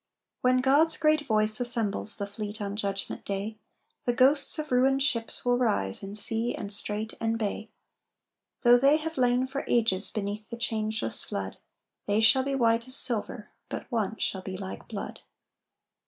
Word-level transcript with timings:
When 0.41 0.61
God's 0.61 0.97
great 0.97 1.27
voice 1.27 1.59
assembles 1.59 2.15
The 2.17 2.25
fleet 2.25 2.59
on 2.59 2.75
Judgment 2.75 3.23
Day, 3.23 3.59
The 4.03 4.13
ghosts 4.13 4.57
of 4.57 4.71
ruined 4.71 5.03
ships 5.03 5.45
will 5.45 5.59
rise 5.59 6.01
In 6.01 6.15
sea 6.15 6.55
and 6.55 6.73
strait 6.73 7.13
and 7.19 7.37
bay. 7.37 7.69
Though 8.61 8.79
they 8.79 8.97
have 8.97 9.15
lain 9.19 9.45
for 9.45 9.63
ages 9.67 10.09
Beneath 10.09 10.49
the 10.49 10.57
changeless 10.57 11.21
flood, 11.21 11.59
They 12.07 12.19
shall 12.19 12.41
be 12.41 12.55
white 12.55 12.87
as 12.87 12.95
silver, 12.95 13.51
But 13.69 13.91
one 13.91 14.17
shall 14.17 14.41
be 14.41 14.57
like 14.57 14.87
blood. 14.87 15.19